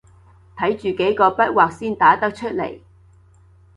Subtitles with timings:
[0.57, 2.79] 睇住幾個筆劃先打得出來